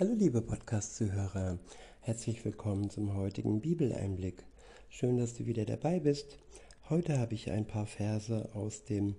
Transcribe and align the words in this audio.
Hallo 0.00 0.12
liebe 0.12 0.42
Podcast-Zuhörer, 0.42 1.60
herzlich 2.00 2.44
willkommen 2.44 2.90
zum 2.90 3.14
heutigen 3.14 3.60
Bibeleinblick. 3.60 4.42
Schön, 4.88 5.18
dass 5.18 5.34
du 5.34 5.46
wieder 5.46 5.64
dabei 5.64 6.00
bist. 6.00 6.36
Heute 6.90 7.20
habe 7.20 7.34
ich 7.34 7.52
ein 7.52 7.64
paar 7.64 7.86
Verse 7.86 8.52
aus 8.54 8.82
dem 8.82 9.14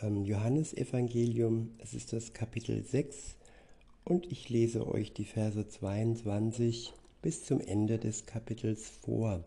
ähm, 0.00 0.24
Johannesevangelium. 0.24 1.74
Es 1.76 1.92
ist 1.92 2.14
das 2.14 2.32
Kapitel 2.32 2.82
6 2.82 3.36
und 4.04 4.32
ich 4.32 4.48
lese 4.48 4.86
euch 4.86 5.12
die 5.12 5.26
Verse 5.26 5.68
22 5.68 6.94
bis 7.20 7.44
zum 7.44 7.60
Ende 7.60 7.98
des 7.98 8.24
Kapitels 8.24 8.88
vor. 8.88 9.44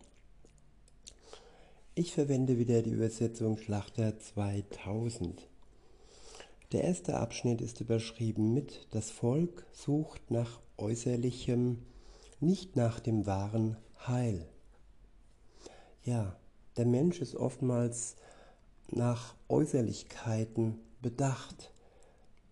Ich 1.96 2.14
verwende 2.14 2.60
wieder 2.60 2.84
die 2.84 2.92
Übersetzung 2.92 3.58
Schlachter 3.58 4.20
2000. 4.20 5.49
Der 6.72 6.84
erste 6.84 7.18
Abschnitt 7.18 7.62
ist 7.62 7.82
überschrieben 7.82 8.54
mit 8.54 8.88
Das 8.92 9.10
Volk 9.10 9.66
sucht 9.72 10.30
nach 10.30 10.60
äußerlichem, 10.78 11.80
nicht 12.40 12.76
nach 12.76 13.00
dem 13.00 13.26
wahren 13.26 13.76
Heil. 14.06 14.48
Ja, 16.04 16.36
der 16.78 16.86
Mensch 16.86 17.22
ist 17.22 17.36
oftmals 17.36 18.18
nach 18.92 19.36
Äußerlichkeiten 19.48 20.80
bedacht. 21.02 21.74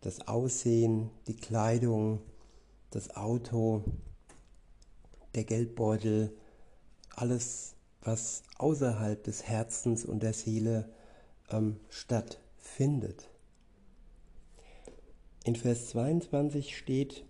Das 0.02 0.28
Aussehen, 0.28 1.12
die 1.28 1.36
Kleidung, 1.36 2.22
das 2.90 3.16
Auto, 3.16 3.84
der 5.36 5.44
Geldbeutel, 5.44 6.36
alles, 7.16 7.76
was 8.02 8.42
außerhalb 8.58 9.24
des 9.24 9.44
Herzens 9.44 10.06
und 10.06 10.24
der 10.24 10.34
Seele 10.34 10.90
ähm, 11.52 11.80
stattfindet. 11.90 13.30
In 15.48 15.56
Vers 15.56 15.88
22 15.92 16.76
steht, 16.76 17.24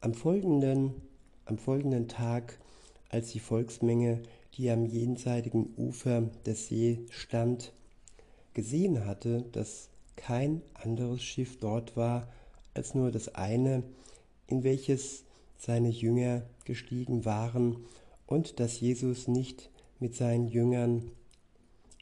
am 0.00 0.14
folgenden, 0.14 0.94
am 1.44 1.58
folgenden 1.58 2.06
Tag, 2.06 2.56
als 3.08 3.32
die 3.32 3.40
Volksmenge, 3.40 4.22
die 4.56 4.70
am 4.70 4.86
jenseitigen 4.86 5.74
Ufer 5.76 6.30
des 6.46 6.68
See 6.68 7.00
stand, 7.10 7.72
gesehen 8.52 9.06
hatte, 9.06 9.42
dass 9.50 9.88
kein 10.14 10.62
anderes 10.74 11.20
Schiff 11.20 11.58
dort 11.58 11.96
war 11.96 12.28
als 12.74 12.94
nur 12.94 13.10
das 13.10 13.34
eine, 13.34 13.82
in 14.46 14.62
welches 14.62 15.24
seine 15.56 15.88
Jünger 15.88 16.42
gestiegen 16.64 17.24
waren, 17.24 17.78
und 18.28 18.60
dass 18.60 18.78
Jesus 18.78 19.26
nicht 19.26 19.68
mit 19.98 20.14
seinen 20.14 20.46
Jüngern 20.46 21.10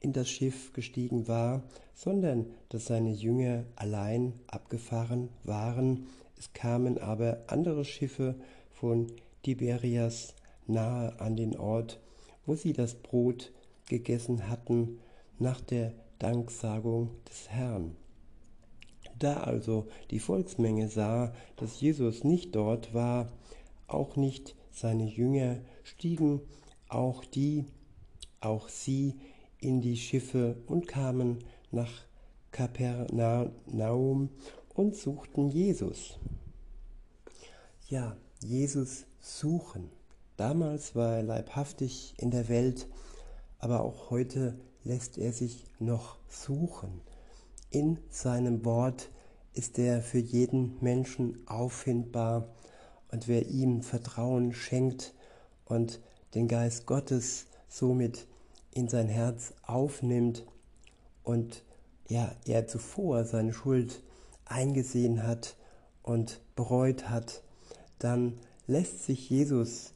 in 0.03 0.13
das 0.13 0.29
Schiff 0.29 0.73
gestiegen 0.73 1.29
war, 1.29 1.63
sondern 1.95 2.47
dass 2.69 2.87
seine 2.87 3.13
Jünger 3.13 3.65
allein 3.77 4.35
abgefahren 4.49 5.29
waren. 5.45 6.09
Es 6.39 6.53
kamen 6.53 6.99
aber 6.99 7.45
andere 7.47 7.85
Schiffe 7.85 8.35
von 8.71 9.07
Tiberias 9.43 10.35
nahe 10.67 11.19
an 11.21 11.37
den 11.37 11.57
Ort, 11.57 12.01
wo 12.47 12.55
sie 12.55 12.73
das 12.73 12.95
Brot 12.95 13.53
gegessen 13.89 14.49
hatten 14.49 14.99
nach 15.39 15.61
der 15.61 15.93
Danksagung 16.19 17.11
des 17.29 17.49
Herrn. 17.49 17.97
Da 19.19 19.39
also 19.39 19.87
die 20.11 20.19
Volksmenge 20.19 20.89
sah, 20.89 21.33
dass 21.57 21.81
Jesus 21.81 22.25
nicht 22.25 22.57
dort 22.57 22.93
war, 22.93 23.31
auch 23.87 24.17
nicht 24.17 24.57
seine 24.71 25.05
Jünger, 25.05 25.59
stiegen 25.85 26.41
auch 26.89 27.25
die, 27.25 27.67
auch 28.41 28.69
sie 28.69 29.15
in 29.63 29.81
die 29.81 29.97
Schiffe 29.97 30.57
und 30.67 30.89
kamen 30.89 31.39
nach 31.71 32.03
Kapernaum 32.51 34.29
und 34.75 34.97
suchten 34.97 35.49
Jesus. 35.49 36.19
Ja, 37.89 38.17
Jesus 38.41 39.07
suchen. 39.21 39.91
Damals 40.37 40.95
war 40.95 41.17
er 41.17 41.23
leibhaftig 41.23 42.15
in 42.19 42.31
der 42.31 42.49
Welt, 42.49 42.89
aber 43.59 43.83
auch 43.83 44.11
heute 44.11 44.59
lässt 44.85 45.19
er 45.19 45.33
sich 45.33 45.65
noch 45.79 46.19
suchen. 46.29 47.01
In 47.71 47.99
seinem 48.11 48.65
Wort 48.65 49.11
ist 49.55 49.79
er 49.79 50.03
für 50.03 50.19
jeden 50.19 50.77
Menschen 50.81 51.47
auffindbar 51.47 52.49
und 53.11 53.29
wer 53.29 53.49
ihm 53.49 53.83
Vertrauen 53.83 54.53
schenkt 54.53 55.15
und 55.65 56.01
den 56.35 56.49
Geist 56.49 56.87
Gottes 56.87 57.47
somit 57.69 58.27
in 58.73 58.89
sein 58.89 59.09
Herz 59.09 59.55
aufnimmt 59.63 60.45
und 61.23 61.63
ja, 62.09 62.35
er 62.47 62.67
zuvor 62.67 63.25
seine 63.25 63.53
Schuld 63.53 64.03
eingesehen 64.45 65.23
hat 65.27 65.57
und 66.03 66.41
bereut 66.57 67.09
hat, 67.09 67.43
dann 67.99 68.39
lässt 68.67 69.05
sich 69.05 69.31
Jesus 69.31 69.93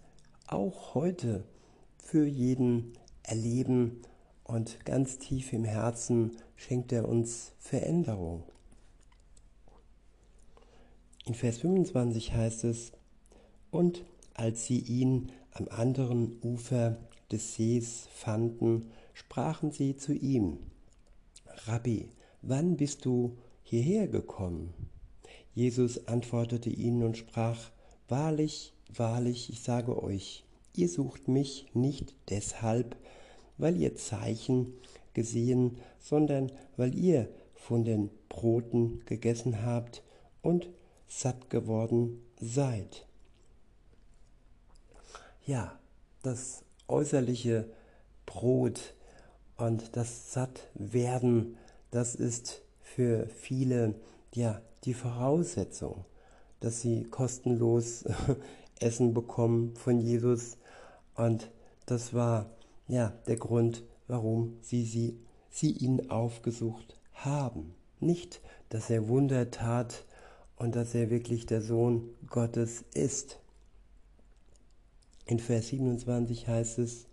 auch 0.46 0.94
heute 0.94 1.44
für 1.98 2.26
jeden 2.26 2.92
erleben 3.22 4.02
und 4.44 4.84
ganz 4.84 5.18
tief 5.18 5.52
im 5.52 5.64
Herzen 5.64 6.36
schenkt 6.54 6.92
er 6.92 7.08
uns 7.08 7.52
Veränderung. 7.58 8.44
In 11.24 11.34
Vers 11.34 11.58
25 11.58 12.32
heißt 12.32 12.64
es, 12.64 12.92
und 13.72 14.04
als 14.34 14.66
sie 14.66 14.78
ihn 14.78 15.32
am 15.50 15.66
anderen 15.68 16.40
Ufer 16.42 16.96
des 17.30 17.54
Sees 17.54 18.08
fanden, 18.12 18.90
sprachen 19.14 19.70
sie 19.70 19.96
zu 19.96 20.12
ihm, 20.12 20.58
Rabbi, 21.66 22.10
wann 22.42 22.76
bist 22.76 23.04
du 23.04 23.36
hierher 23.62 24.08
gekommen? 24.08 24.72
Jesus 25.54 26.06
antwortete 26.06 26.70
ihnen 26.70 27.02
und 27.02 27.16
sprach, 27.16 27.70
Wahrlich, 28.08 28.72
wahrlich, 28.94 29.50
ich 29.50 29.62
sage 29.62 30.00
euch, 30.00 30.44
ihr 30.74 30.88
sucht 30.88 31.26
mich 31.26 31.66
nicht 31.74 32.14
deshalb, 32.28 32.96
weil 33.58 33.76
ihr 33.76 33.96
Zeichen 33.96 34.74
gesehen, 35.14 35.78
sondern 35.98 36.52
weil 36.76 36.94
ihr 36.94 37.28
von 37.54 37.84
den 37.84 38.10
Broten 38.28 39.04
gegessen 39.06 39.64
habt 39.64 40.02
und 40.42 40.68
satt 41.08 41.50
geworden 41.50 42.22
seid. 42.38 43.06
Ja, 45.46 45.78
das 46.22 46.65
äußerliche 46.88 47.68
Brot 48.26 48.94
und 49.56 49.96
das 49.96 50.32
Sattwerden, 50.32 51.56
das 51.90 52.14
ist 52.14 52.62
für 52.80 53.26
viele 53.28 53.94
ja 54.34 54.60
die 54.84 54.94
Voraussetzung, 54.94 56.04
dass 56.60 56.80
sie 56.80 57.04
kostenlos 57.04 58.04
Essen 58.80 59.14
bekommen 59.14 59.74
von 59.76 59.98
Jesus 59.98 60.58
und 61.14 61.50
das 61.86 62.12
war 62.12 62.50
ja 62.88 63.12
der 63.26 63.36
Grund, 63.36 63.82
warum 64.06 64.58
sie, 64.60 64.84
sie, 64.84 65.18
sie 65.50 65.70
ihn 65.70 66.10
aufgesucht 66.10 66.98
haben. 67.14 67.74
Nicht, 68.00 68.40
dass 68.68 68.90
er 68.90 69.08
Wunder 69.08 69.50
tat 69.50 70.04
und 70.56 70.76
dass 70.76 70.94
er 70.94 71.10
wirklich 71.10 71.46
der 71.46 71.62
Sohn 71.62 72.10
Gottes 72.28 72.84
ist. 72.94 73.38
In 75.26 75.40
Vers 75.40 75.68
27 75.68 76.46
heißt 76.46 76.78
es, 76.78 77.06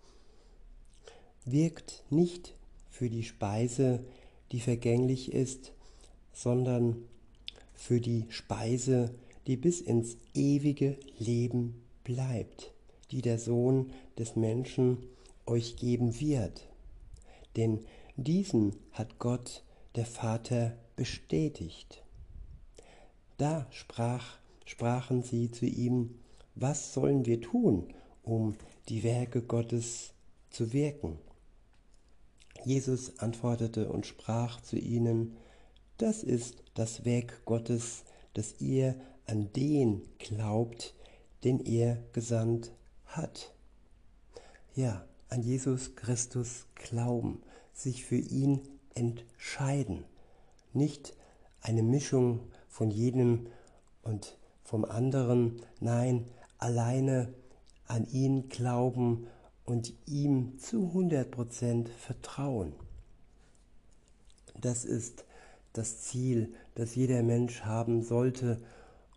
wirkt 1.44 2.04
nicht 2.10 2.54
für 2.88 3.10
die 3.10 3.24
Speise, 3.24 4.04
die 4.52 4.60
vergänglich 4.60 5.32
ist, 5.32 5.72
sondern 6.32 6.96
für 7.74 8.00
die 8.00 8.26
Speise, 8.28 9.12
die 9.48 9.56
bis 9.56 9.80
ins 9.80 10.16
ewige 10.32 10.96
Leben 11.18 11.82
bleibt, 12.04 12.72
die 13.10 13.20
der 13.20 13.38
Sohn 13.38 13.90
des 14.16 14.36
Menschen 14.36 14.98
euch 15.44 15.74
geben 15.76 16.20
wird. 16.20 16.68
Denn 17.56 17.80
diesen 18.16 18.76
hat 18.92 19.18
Gott, 19.18 19.64
der 19.96 20.06
Vater, 20.06 20.76
bestätigt. 20.94 22.04
Da 23.38 23.66
sprach, 23.70 24.38
sprachen 24.64 25.24
sie 25.24 25.50
zu 25.50 25.66
ihm, 25.66 26.14
was 26.54 26.94
sollen 26.94 27.26
wir 27.26 27.40
tun, 27.40 27.88
um 28.24 28.56
die 28.88 29.02
Werke 29.02 29.42
Gottes 29.42 30.12
zu 30.50 30.72
wirken. 30.72 31.18
Jesus 32.64 33.18
antwortete 33.18 33.90
und 33.90 34.06
sprach 34.06 34.60
zu 34.60 34.76
ihnen, 34.76 35.36
das 35.98 36.22
ist 36.22 36.56
das 36.74 37.04
Werk 37.04 37.44
Gottes, 37.44 38.04
dass 38.32 38.60
ihr 38.60 38.96
an 39.26 39.52
den 39.52 40.02
glaubt, 40.18 40.94
den 41.44 41.60
er 41.60 42.02
gesandt 42.12 42.72
hat. 43.06 43.54
Ja, 44.74 45.04
an 45.28 45.42
Jesus 45.42 45.94
Christus 45.94 46.66
glauben, 46.74 47.42
sich 47.72 48.04
für 48.04 48.16
ihn 48.16 48.60
entscheiden. 48.94 50.04
Nicht 50.72 51.14
eine 51.60 51.82
Mischung 51.82 52.40
von 52.68 52.90
jedem 52.90 53.46
und 54.02 54.36
vom 54.64 54.84
anderen, 54.84 55.62
nein, 55.80 56.26
alleine 56.58 57.32
an 57.86 58.06
ihn 58.06 58.48
glauben 58.48 59.26
und 59.64 59.92
ihm 60.06 60.58
zu 60.58 60.92
100% 60.94 61.88
vertrauen. 61.88 62.72
Das 64.60 64.84
ist 64.84 65.24
das 65.72 66.02
Ziel, 66.02 66.54
das 66.74 66.94
jeder 66.94 67.22
Mensch 67.22 67.62
haben 67.62 68.02
sollte 68.02 68.60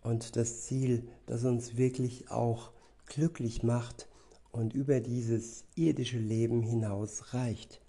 und 0.02 0.36
das 0.36 0.62
Ziel, 0.62 1.08
das 1.26 1.44
uns 1.44 1.76
wirklich 1.76 2.30
auch 2.30 2.72
glücklich 3.06 3.62
macht 3.62 4.08
und 4.50 4.74
über 4.74 5.00
dieses 5.00 5.64
irdische 5.76 6.18
Leben 6.18 6.62
hinaus 6.62 7.32
reicht. 7.34 7.80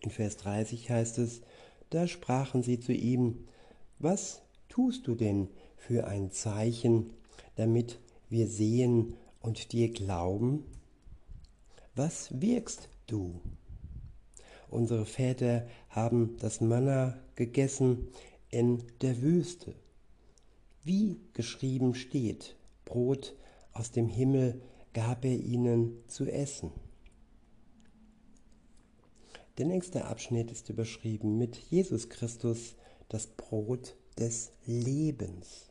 In 0.00 0.10
Vers 0.10 0.36
30 0.36 0.90
heißt 0.90 1.18
es, 1.18 1.40
da 1.90 2.06
sprachen 2.06 2.62
sie 2.62 2.78
zu 2.78 2.92
ihm, 2.92 3.46
was 3.98 4.42
tust 4.68 5.06
du 5.06 5.14
denn 5.14 5.48
für 5.76 6.06
ein 6.06 6.30
Zeichen, 6.30 7.10
damit 7.56 7.98
wir 8.28 8.48
sehen 8.48 9.14
und 9.40 9.72
dir 9.72 9.92
glauben? 9.92 10.64
Was 11.94 12.40
wirkst 12.40 12.88
du? 13.06 13.40
Unsere 14.68 15.06
Väter 15.06 15.66
haben 15.88 16.36
das 16.38 16.60
Manna 16.60 17.18
gegessen 17.36 18.08
in 18.50 18.82
der 19.00 19.22
Wüste. 19.22 19.74
Wie 20.82 21.20
geschrieben 21.32 21.94
steht, 21.94 22.56
Brot 22.84 23.36
aus 23.72 23.90
dem 23.90 24.08
Himmel 24.08 24.60
gab 24.92 25.24
er 25.24 25.36
ihnen 25.36 26.02
zu 26.06 26.26
essen. 26.26 26.70
Der 29.58 29.66
nächste 29.66 30.04
Abschnitt 30.04 30.50
ist 30.50 30.68
überschrieben 30.68 31.38
mit 31.38 31.56
Jesus 31.56 32.08
Christus, 32.08 32.76
das 33.08 33.26
Brot 33.26 33.96
des 34.18 34.52
Lebens. 34.66 35.70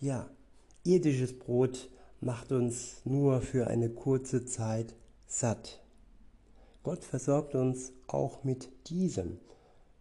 Ja, 0.00 0.30
irdisches 0.88 1.38
Brot 1.38 1.90
macht 2.20 2.50
uns 2.50 3.02
nur 3.04 3.42
für 3.42 3.66
eine 3.66 3.90
kurze 3.90 4.46
Zeit 4.46 4.94
satt. 5.26 5.82
Gott 6.82 7.04
versorgt 7.04 7.54
uns 7.54 7.92
auch 8.06 8.42
mit 8.42 8.70
diesem. 8.88 9.38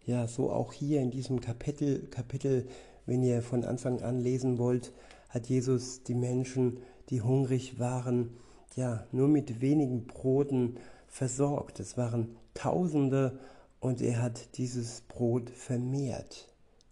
Ja, 0.05 0.27
so 0.27 0.49
auch 0.49 0.71
hier 0.71 1.01
in 1.01 1.11
diesem 1.11 1.41
Kapitel, 1.41 2.07
Kapitel, 2.07 2.67
wenn 3.05 3.21
ihr 3.21 3.41
von 3.41 3.65
Anfang 3.65 4.01
an 4.01 4.21
lesen 4.21 4.57
wollt, 4.57 4.93
hat 5.27 5.47
Jesus 5.47 6.03
die 6.03 6.15
Menschen, 6.15 6.79
die 7.09 7.21
hungrig 7.21 7.79
waren, 7.79 8.37
ja, 8.75 9.05
nur 9.11 9.27
mit 9.27 9.59
wenigen 9.59 10.07
Broten 10.07 10.77
versorgt. 11.07 11.81
Es 11.81 11.97
waren 11.97 12.37
Tausende 12.53 13.37
und 13.81 14.01
er 14.01 14.21
hat 14.21 14.57
dieses 14.57 15.01
Brot 15.01 15.49
vermehrt. 15.49 16.47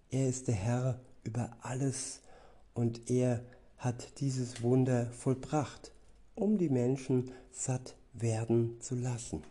Er 0.10 0.28
ist 0.28 0.50
der 0.50 0.56
Herr 0.56 1.00
über 1.24 1.56
alles 1.62 2.22
und 2.74 3.10
er 3.10 3.42
hat 3.78 4.20
dieses 4.20 4.62
Wunder 4.62 5.08
vollbracht, 5.12 5.92
um 6.36 6.58
die 6.58 6.70
Menschen 6.70 7.32
satt 7.52 7.96
werden 8.14 8.80
zu 8.82 8.96
lassen. 8.96 9.44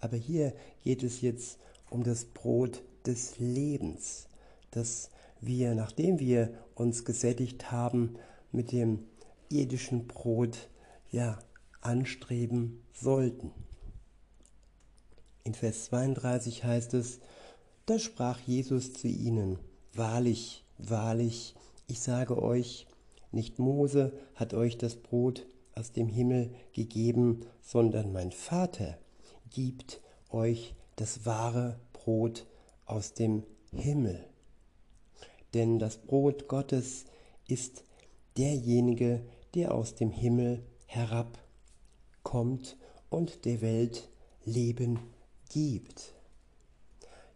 Aber 0.00 0.16
hier 0.16 0.54
geht 0.82 1.02
es 1.02 1.20
jetzt 1.20 1.58
um 1.90 2.04
das 2.04 2.24
Brot 2.24 2.82
des 3.06 3.38
Lebens, 3.38 4.28
das 4.70 5.10
wir, 5.40 5.74
nachdem 5.74 6.18
wir 6.18 6.54
uns 6.74 7.04
gesättigt 7.04 7.70
haben, 7.70 8.16
mit 8.52 8.72
dem 8.72 9.04
irdischen 9.48 10.06
Brot 10.06 10.68
ja 11.10 11.38
anstreben 11.80 12.82
sollten. 12.92 13.50
In 15.44 15.54
Vers 15.54 15.86
32 15.86 16.64
heißt 16.64 16.94
es, 16.94 17.20
da 17.86 17.98
sprach 17.98 18.38
Jesus 18.40 18.92
zu 18.92 19.08
ihnen, 19.08 19.58
Wahrlich, 19.94 20.64
wahrlich, 20.78 21.56
ich 21.88 22.00
sage 22.00 22.40
euch, 22.40 22.86
nicht 23.32 23.58
Mose 23.58 24.12
hat 24.34 24.54
euch 24.54 24.76
das 24.76 24.96
Brot 24.96 25.46
aus 25.74 25.92
dem 25.92 26.08
Himmel 26.08 26.50
gegeben, 26.72 27.46
sondern 27.62 28.12
mein 28.12 28.32
Vater 28.32 28.98
gibt 29.50 30.00
euch 30.30 30.74
das 30.96 31.26
wahre 31.26 31.78
Brot 31.92 32.46
aus 32.86 33.14
dem 33.14 33.44
Himmel. 33.72 34.24
Denn 35.54 35.78
das 35.78 35.98
Brot 35.98 36.48
Gottes 36.48 37.04
ist 37.46 37.84
derjenige, 38.36 39.22
der 39.54 39.74
aus 39.74 39.94
dem 39.94 40.10
Himmel 40.10 40.62
herabkommt 40.86 42.76
und 43.08 43.44
der 43.44 43.60
Welt 43.60 44.08
Leben 44.44 44.98
gibt. 45.50 46.14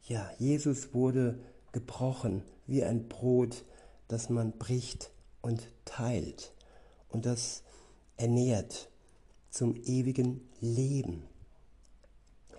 Ja, 0.06 0.30
Jesus 0.38 0.92
wurde 0.92 1.38
gebrochen 1.72 2.42
wie 2.66 2.84
ein 2.84 3.08
Brot, 3.08 3.64
das 4.08 4.28
man 4.28 4.52
bricht 4.58 5.13
und 5.44 5.68
teilt 5.84 6.54
und 7.10 7.26
das 7.26 7.62
ernährt 8.16 8.88
zum 9.50 9.76
ewigen 9.84 10.40
Leben. 10.60 11.22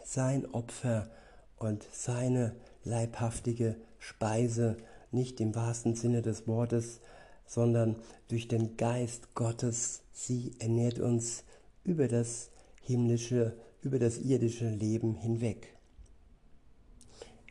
Sein 0.03 0.45
Opfer 0.53 1.09
und 1.57 1.83
seine 1.91 2.55
leibhaftige 2.83 3.75
Speise, 3.97 4.77
nicht 5.11 5.41
im 5.41 5.55
wahrsten 5.55 5.95
Sinne 5.95 6.21
des 6.21 6.47
Wortes, 6.47 6.99
sondern 7.47 7.95
durch 8.27 8.47
den 8.47 8.77
Geist 8.77 9.33
Gottes, 9.33 10.03
sie 10.13 10.53
ernährt 10.59 10.99
uns 10.99 11.43
über 11.83 12.07
das 12.07 12.51
himmlische, 12.81 13.57
über 13.81 13.97
das 13.97 14.19
irdische 14.19 14.69
Leben 14.69 15.15
hinweg. 15.15 15.75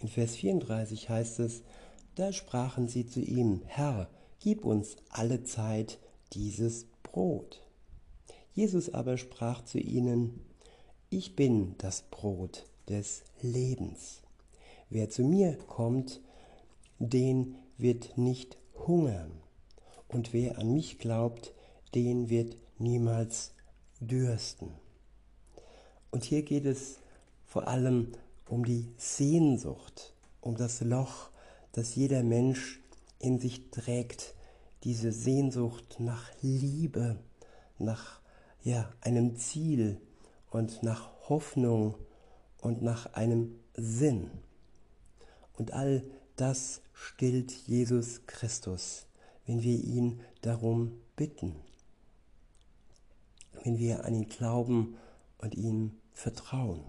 In 0.00 0.06
Vers 0.06 0.36
34 0.36 1.08
heißt 1.08 1.40
es, 1.40 1.62
da 2.14 2.32
sprachen 2.32 2.86
sie 2.86 3.06
zu 3.06 3.20
ihm, 3.20 3.62
Herr, 3.66 4.08
gib 4.44 4.66
uns 4.66 4.96
alle 5.08 5.42
Zeit 5.42 5.98
dieses 6.34 6.84
Brot. 7.02 7.62
Jesus 8.52 8.92
aber 8.92 9.16
sprach 9.16 9.64
zu 9.64 9.78
ihnen, 9.78 10.44
ich 11.08 11.34
bin 11.34 11.76
das 11.78 12.02
Brot 12.10 12.66
des 12.86 13.22
Lebens. 13.40 14.20
Wer 14.90 15.08
zu 15.08 15.24
mir 15.24 15.56
kommt, 15.56 16.20
den 16.98 17.56
wird 17.78 18.18
nicht 18.18 18.58
hungern. 18.86 19.32
Und 20.08 20.34
wer 20.34 20.58
an 20.58 20.74
mich 20.74 20.98
glaubt, 20.98 21.54
den 21.94 22.28
wird 22.28 22.58
niemals 22.78 23.54
dürsten. 23.98 24.68
Und 26.10 26.22
hier 26.22 26.42
geht 26.42 26.66
es 26.66 26.98
vor 27.46 27.66
allem 27.66 28.12
um 28.46 28.66
die 28.66 28.92
Sehnsucht, 28.98 30.12
um 30.42 30.54
das 30.54 30.82
Loch, 30.82 31.30
das 31.72 31.94
jeder 31.94 32.22
Mensch 32.22 32.83
in 33.24 33.40
sich 33.40 33.70
trägt, 33.70 34.34
diese 34.84 35.10
Sehnsucht 35.10 35.96
nach 35.98 36.30
Liebe, 36.42 37.18
nach 37.78 38.20
ja, 38.62 38.92
einem 39.00 39.36
Ziel 39.36 39.98
und 40.50 40.82
nach 40.82 41.10
Hoffnung 41.28 41.96
und 42.60 42.82
nach 42.82 43.14
einem 43.14 43.58
Sinn. 43.74 44.30
Und 45.54 45.72
all 45.72 46.04
das 46.36 46.82
stillt 46.92 47.52
Jesus 47.66 48.26
Christus, 48.26 49.06
wenn 49.46 49.62
wir 49.62 49.78
ihn 49.82 50.20
darum 50.42 51.00
bitten, 51.16 51.54
wenn 53.62 53.78
wir 53.78 54.04
an 54.04 54.14
ihn 54.14 54.28
glauben 54.28 54.96
und 55.38 55.54
ihm 55.54 55.92
vertrauen. 56.12 56.82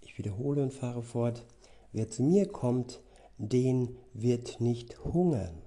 Ich 0.00 0.18
wiederhole 0.18 0.62
und 0.62 0.72
fahre 0.72 1.02
fort. 1.02 1.44
Wer 1.92 2.08
zu 2.08 2.22
mir 2.22 2.48
kommt, 2.48 3.00
den 3.40 3.96
wird 4.12 4.60
nicht 4.60 5.02
hungern. 5.02 5.62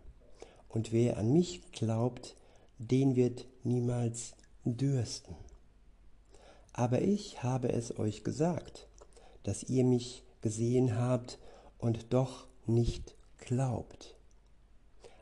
Und 0.69 0.91
wer 0.91 1.17
an 1.17 1.33
mich 1.33 1.71
glaubt, 1.71 2.35
den 2.77 3.15
wird 3.15 3.47
niemals 3.63 4.35
dürsten. 4.63 5.35
Aber 6.71 7.01
ich 7.01 7.41
habe 7.41 7.69
es 7.71 7.97
euch 7.97 8.23
gesagt, 8.23 8.87
dass 9.41 9.63
ihr 9.63 9.83
mich 9.83 10.23
gesehen 10.41 10.97
habt 10.97 11.39
und 11.79 12.13
doch 12.13 12.47
nicht 12.67 13.15
glaubt. 13.37 14.15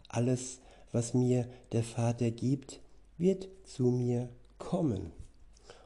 Alles, 0.10 0.60
was 0.92 1.14
mir 1.14 1.48
der 1.72 1.84
Vater 1.84 2.32
gibt, 2.32 2.82
wird 3.18 3.48
zu 3.64 3.86
mir 3.86 4.28
kommen. 4.58 5.14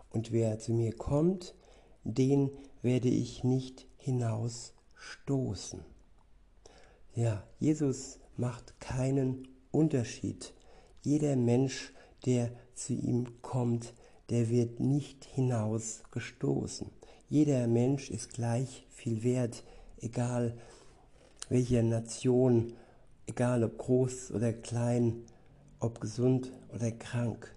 Und 0.09 0.31
wer 0.31 0.57
zu 0.57 0.73
mir 0.73 0.93
kommt, 0.95 1.53
den 2.03 2.49
werde 2.81 3.09
ich 3.09 3.43
nicht 3.43 3.85
hinausstoßen. 3.97 5.94
Ja, 7.15 7.43
Jesus 7.59 8.19
macht 8.35 8.77
keinen 8.81 9.47
Unterschied. 9.71 10.53
Jeder 11.01 11.37
Mensch, 11.37 11.93
der 12.25 12.51
zu 12.73 12.91
ihm 12.91 13.41
kommt, 13.41 13.93
der 14.29 14.49
wird 14.49 14.81
nicht 14.81 15.23
hinausgestoßen. 15.23 16.89
Jeder 17.29 17.67
Mensch 17.67 18.11
ist 18.11 18.33
gleich 18.33 18.85
viel 18.89 19.23
wert, 19.23 19.63
egal 20.01 20.57
welcher 21.47 21.83
Nation, 21.83 22.73
egal 23.27 23.63
ob 23.63 23.77
groß 23.77 24.31
oder 24.31 24.51
klein, 24.51 25.23
ob 25.79 26.01
gesund 26.01 26.51
oder 26.73 26.91
krank. 26.91 27.55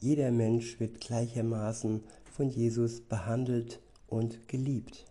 Jeder 0.00 0.32
Mensch 0.32 0.80
wird 0.80 1.00
gleichermaßen 1.00 2.02
von 2.24 2.50
Jesus 2.50 3.02
behandelt 3.02 3.80
und 4.08 4.48
geliebt. 4.48 5.06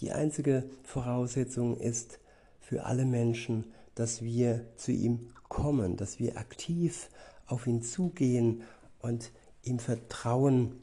Die 0.00 0.10
einzige 0.10 0.68
Voraussetzung 0.82 1.76
ist, 1.76 2.18
für 2.66 2.84
alle 2.84 3.04
Menschen, 3.04 3.66
dass 3.94 4.22
wir 4.22 4.66
zu 4.76 4.90
ihm 4.90 5.30
kommen, 5.48 5.96
dass 5.96 6.18
wir 6.18 6.38
aktiv 6.38 7.10
auf 7.46 7.66
ihn 7.66 7.82
zugehen 7.82 8.62
und 9.00 9.32
ihm 9.62 9.78
vertrauen 9.78 10.80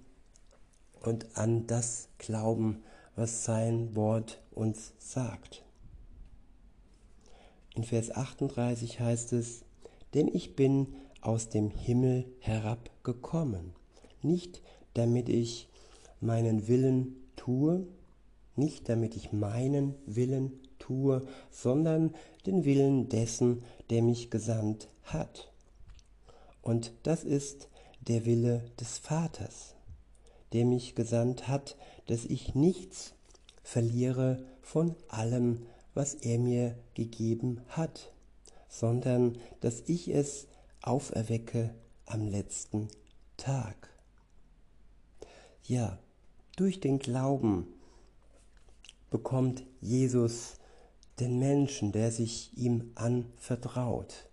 und 1.01 1.35
an 1.35 1.65
das 1.65 2.09
glauben, 2.19 2.83
was 3.15 3.43
sein 3.43 3.95
Wort 3.95 4.41
uns 4.51 4.93
sagt. 4.99 5.63
In 7.75 7.83
Vers 7.83 8.11
38 8.11 8.99
heißt 8.99 9.33
es, 9.33 9.63
denn 10.13 10.27
ich 10.27 10.55
bin 10.55 10.93
aus 11.21 11.49
dem 11.49 11.71
Himmel 11.71 12.25
herabgekommen, 12.39 13.73
nicht 14.21 14.61
damit 14.93 15.29
ich 15.29 15.67
meinen 16.19 16.67
Willen 16.67 17.15
tue, 17.35 17.87
nicht 18.55 18.87
damit 18.87 19.15
ich 19.15 19.31
meinen 19.31 19.95
Willen 20.05 20.60
tue, 20.91 21.25
sondern 21.49 22.13
den 22.45 22.65
Willen 22.65 23.07
dessen, 23.07 23.63
der 23.89 24.01
mich 24.01 24.29
gesandt 24.29 24.89
hat. 25.03 25.51
Und 26.61 26.91
das 27.03 27.23
ist 27.23 27.69
der 28.01 28.25
Wille 28.25 28.65
des 28.79 28.97
Vaters, 28.97 29.75
der 30.53 30.65
mich 30.65 30.95
gesandt 30.95 31.47
hat, 31.47 31.77
dass 32.07 32.25
ich 32.25 32.55
nichts 32.55 33.13
verliere 33.63 34.43
von 34.61 34.95
allem, 35.07 35.65
was 35.93 36.13
er 36.13 36.39
mir 36.39 36.75
gegeben 36.93 37.61
hat, 37.69 38.11
sondern 38.67 39.37
dass 39.61 39.83
ich 39.87 40.09
es 40.09 40.47
auferwecke 40.81 41.73
am 42.05 42.27
letzten 42.27 42.87
Tag. 43.37 43.89
Ja, 45.63 45.99
durch 46.57 46.79
den 46.79 46.99
Glauben 46.99 47.67
bekommt 49.09 49.63
Jesus 49.79 50.60
den 51.21 51.39
Menschen, 51.39 51.91
der 51.91 52.11
sich 52.11 52.51
ihm 52.57 52.91
anvertraut. 52.95 54.27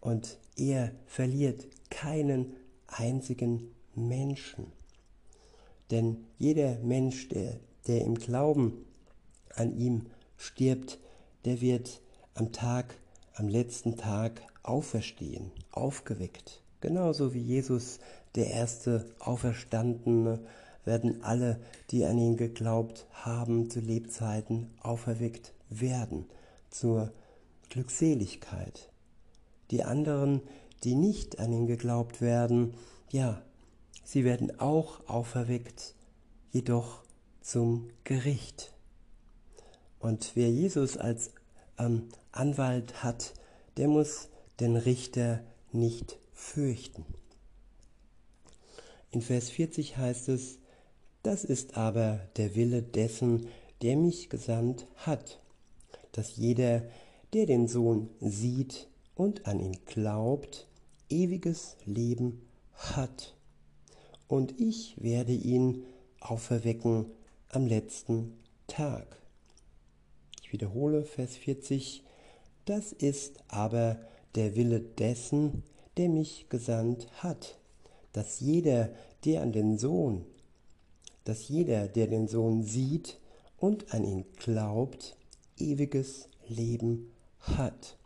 Und 0.00 0.38
er 0.56 0.92
verliert 1.06 1.66
keinen 1.90 2.54
einzigen 2.86 3.74
Menschen. 3.94 4.66
Denn 5.90 6.24
jeder 6.38 6.78
Mensch, 6.80 7.28
der, 7.28 7.58
der 7.86 8.02
im 8.02 8.14
Glauben 8.14 8.84
an 9.54 9.76
ihm 9.76 10.06
stirbt, 10.36 10.98
der 11.44 11.60
wird 11.60 12.00
am 12.34 12.52
Tag, 12.52 12.94
am 13.34 13.48
letzten 13.48 13.96
Tag 13.96 14.42
auferstehen, 14.62 15.50
aufgeweckt. 15.70 16.62
Genauso 16.80 17.32
wie 17.32 17.40
Jesus, 17.40 18.00
der 18.34 18.50
erste 18.50 19.06
Auferstandene, 19.18 20.40
werden 20.84 21.22
alle, 21.22 21.60
die 21.90 22.04
an 22.04 22.18
ihn 22.18 22.36
geglaubt 22.36 23.06
haben, 23.12 23.70
zu 23.70 23.80
Lebzeiten 23.80 24.70
auferweckt 24.80 25.52
werden 25.80 26.26
zur 26.70 27.12
Glückseligkeit. 27.68 28.90
Die 29.70 29.84
anderen, 29.84 30.42
die 30.84 30.94
nicht 30.94 31.38
an 31.38 31.52
ihn 31.52 31.66
geglaubt 31.66 32.20
werden, 32.20 32.74
ja, 33.10 33.42
sie 34.04 34.24
werden 34.24 34.58
auch 34.60 35.08
auferweckt, 35.08 35.94
jedoch 36.50 37.02
zum 37.40 37.88
Gericht. 38.04 38.72
Und 39.98 40.32
wer 40.34 40.50
Jesus 40.50 40.96
als 40.96 41.30
ähm, 41.78 42.08
Anwalt 42.32 43.02
hat, 43.02 43.34
der 43.76 43.88
muss 43.88 44.28
den 44.60 44.76
Richter 44.76 45.40
nicht 45.72 46.18
fürchten. 46.32 47.04
In 49.10 49.22
Vers 49.22 49.50
40 49.50 49.96
heißt 49.96 50.28
es, 50.28 50.58
das 51.22 51.44
ist 51.44 51.76
aber 51.76 52.20
der 52.36 52.54
Wille 52.54 52.82
dessen, 52.82 53.46
der 53.82 53.96
mich 53.96 54.28
gesandt 54.28 54.86
hat, 54.96 55.41
dass 56.12 56.36
jeder, 56.36 56.82
der 57.32 57.46
den 57.46 57.68
Sohn 57.68 58.10
sieht 58.20 58.88
und 59.14 59.46
an 59.46 59.60
ihn 59.60 59.78
glaubt, 59.86 60.68
ewiges 61.08 61.76
Leben 61.84 62.42
hat. 62.74 63.34
Und 64.28 64.60
ich 64.60 64.94
werde 65.02 65.32
ihn 65.32 65.84
auferwecken 66.20 67.06
am 67.48 67.66
letzten 67.66 68.38
Tag. 68.66 69.20
Ich 70.42 70.52
wiederhole 70.52 71.04
Vers 71.04 71.36
40. 71.36 72.02
Das 72.64 72.92
ist 72.92 73.38
aber 73.48 73.98
der 74.34 74.54
Wille 74.54 74.80
dessen, 74.80 75.62
der 75.96 76.08
mich 76.08 76.48
gesandt 76.48 77.08
hat, 77.22 77.58
dass 78.12 78.40
jeder, 78.40 78.90
der 79.24 79.42
an 79.42 79.52
den 79.52 79.78
Sohn, 79.78 80.24
dass 81.24 81.48
jeder, 81.48 81.88
der 81.88 82.06
den 82.06 82.28
Sohn 82.28 82.62
sieht 82.62 83.18
und 83.58 83.92
an 83.92 84.04
ihn 84.04 84.24
glaubt, 84.36 85.16
ewiges 85.58 86.28
Leben 86.48 87.12
hat. 87.40 87.96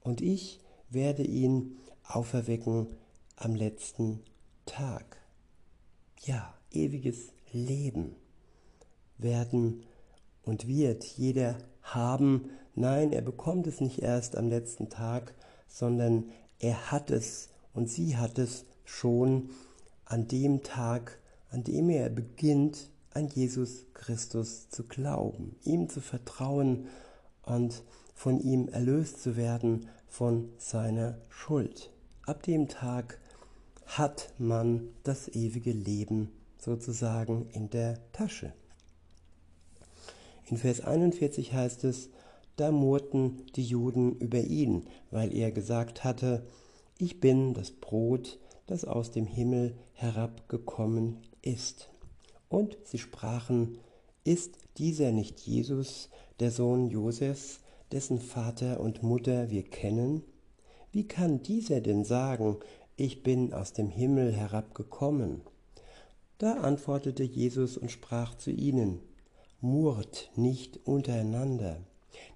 Und 0.00 0.20
ich 0.20 0.60
werde 0.90 1.22
ihn 1.22 1.78
auferwecken 2.04 2.86
am 3.36 3.54
letzten 3.54 4.20
Tag. 4.66 5.18
Ja, 6.24 6.54
ewiges 6.70 7.32
Leben 7.52 8.16
werden 9.18 9.84
und 10.42 10.66
wird 10.66 11.04
jeder 11.04 11.58
haben. 11.82 12.50
Nein, 12.74 13.12
er 13.12 13.22
bekommt 13.22 13.66
es 13.66 13.80
nicht 13.80 14.00
erst 14.00 14.36
am 14.36 14.48
letzten 14.48 14.88
Tag, 14.88 15.34
sondern 15.68 16.30
er 16.58 16.90
hat 16.90 17.10
es 17.10 17.48
und 17.74 17.88
sie 17.88 18.16
hat 18.16 18.38
es 18.38 18.64
schon 18.84 19.50
an 20.04 20.28
dem 20.28 20.62
Tag, 20.62 21.18
an 21.50 21.64
dem 21.64 21.88
er 21.90 22.08
beginnt, 22.10 22.90
an 23.14 23.28
Jesus 23.28 23.86
Christus 23.94 24.68
zu 24.68 24.84
glauben, 24.84 25.56
ihm 25.64 25.88
zu 25.88 26.00
vertrauen 26.00 26.86
und 27.42 27.82
von 28.14 28.40
ihm 28.40 28.68
erlöst 28.68 29.22
zu 29.22 29.36
werden 29.36 29.88
von 30.08 30.50
seiner 30.58 31.18
Schuld. 31.28 31.90
Ab 32.24 32.42
dem 32.42 32.68
Tag 32.68 33.18
hat 33.86 34.32
man 34.38 34.88
das 35.02 35.28
ewige 35.28 35.72
Leben 35.72 36.30
sozusagen 36.58 37.48
in 37.52 37.70
der 37.70 37.98
Tasche. 38.12 38.52
In 40.46 40.56
Vers 40.56 40.80
41 40.80 41.52
heißt 41.52 41.84
es, 41.84 42.10
da 42.56 42.70
murrten 42.70 43.46
die 43.56 43.64
Juden 43.64 44.12
über 44.18 44.40
ihn, 44.40 44.86
weil 45.10 45.34
er 45.34 45.50
gesagt 45.50 46.04
hatte, 46.04 46.46
ich 46.98 47.20
bin 47.20 47.54
das 47.54 47.70
Brot, 47.70 48.38
das 48.66 48.84
aus 48.84 49.10
dem 49.10 49.26
Himmel 49.26 49.76
herabgekommen 49.94 51.18
ist. 51.40 51.91
Und 52.52 52.76
sie 52.84 52.98
sprachen, 52.98 53.78
ist 54.24 54.58
dieser 54.76 55.10
nicht 55.10 55.40
Jesus, 55.40 56.10
der 56.38 56.50
Sohn 56.50 56.90
Josefs, 56.90 57.60
dessen 57.92 58.20
Vater 58.20 58.78
und 58.80 59.02
Mutter 59.02 59.50
wir 59.50 59.62
kennen? 59.62 60.22
Wie 60.90 61.08
kann 61.08 61.42
dieser 61.42 61.80
denn 61.80 62.04
sagen, 62.04 62.58
ich 62.96 63.22
bin 63.22 63.54
aus 63.54 63.72
dem 63.72 63.88
Himmel 63.88 64.34
herabgekommen? 64.34 65.40
Da 66.36 66.56
antwortete 66.58 67.22
Jesus 67.22 67.78
und 67.78 67.90
sprach 67.90 68.34
zu 68.34 68.50
ihnen, 68.50 69.00
Murrt 69.62 70.30
nicht 70.36 70.78
untereinander. 70.86 71.78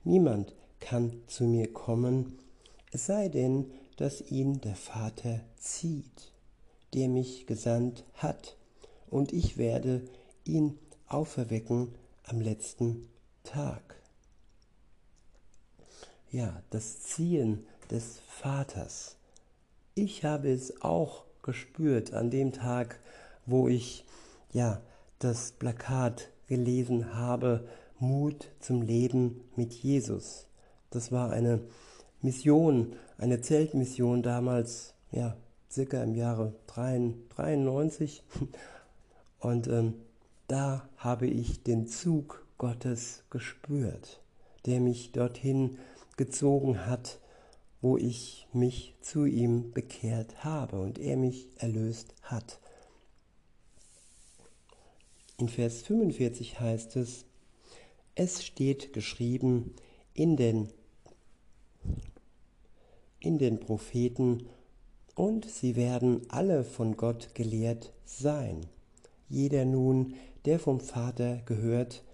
Niemand 0.03 0.55
kann 0.81 1.13
zu 1.27 1.45
mir 1.45 1.71
kommen, 1.75 2.39
es 2.91 3.05
sei 3.05 3.29
denn, 3.29 3.71
dass 3.99 4.23
ihn 4.31 4.63
der 4.63 4.77
Vater 4.77 5.41
zieht, 5.59 6.33
der 6.95 7.11
mich 7.11 7.47
gesandt 7.47 8.07
hat 8.15 8.57
und 9.11 9.33
ich 9.33 9.57
werde 9.57 10.03
ihn 10.45 10.79
auferwecken 11.07 11.95
am 12.25 12.41
letzten 12.41 13.09
Tag. 13.45 13.97
Ja, 16.31 16.63
das 16.71 17.01
Ziehen 17.01 17.67
des 17.91 18.21
Vaters. 18.29 19.17
Ich 19.95 20.25
habe 20.25 20.51
es 20.51 20.83
auch 20.83 21.25
gespürt 21.43 22.13
an 22.13 22.31
dem 22.31 22.53
Tag, 22.53 23.01
wo 23.47 23.69
ich 23.69 24.05
ja 24.53 24.83
das 25.19 25.53
Plakat 25.53 26.31
gelesen 26.49 27.15
habe, 27.15 27.67
Mut 27.99 28.51
zum 28.61 28.83
Leben 28.83 29.45
mit 29.57 29.73
Jesus. 29.73 30.47
Das 30.91 31.13
war 31.13 31.31
eine 31.31 31.61
Mission, 32.21 32.97
eine 33.19 33.41
Zeltmission 33.41 34.23
damals, 34.23 34.95
ja, 35.13 35.37
circa 35.71 36.03
im 36.03 36.15
Jahre 36.15 36.55
93. 36.67 38.23
Und 39.47 39.69
ähm, 39.69 39.95
da 40.49 40.88
habe 40.97 41.29
ich 41.29 41.62
den 41.62 41.87
Zug 41.87 42.45
Gottes 42.59 43.23
gespürt, 43.31 44.21
der 44.65 44.81
mich 44.81 45.12
dorthin 45.12 45.79
gezogen 46.17 46.85
hat, 46.85 47.21
wo 47.81 47.97
ich 47.97 48.49
mich 48.53 48.97
zu 49.03 49.25
ihm 49.25 49.71
bekehrt 49.71 50.43
habe 50.43 50.81
und 50.81 50.99
er 50.99 51.17
mich 51.17 51.47
erlöst 51.59 52.12
hat. 52.23 52.59
In 55.38 55.49
Vers 55.49 55.83
45 55.83 56.59
heißt 56.59 56.97
es, 56.97 57.25
es 58.17 58.45
steht 58.45 58.93
geschrieben 58.93 59.76
in 60.12 60.37
den, 60.37 60.73
in 63.21 63.38
den 63.38 63.61
Propheten, 63.61 64.49
und 65.15 65.49
sie 65.49 65.76
werden 65.76 66.23
alle 66.31 66.65
von 66.65 66.97
Gott 66.97 67.37
gelehrt 67.37 67.93
sein. 68.05 68.67
Jeder 69.28 69.64
nun, 69.64 70.14
der 70.45 70.59
vom 70.59 70.80
Vater 70.80 71.42
gehört 71.47 72.04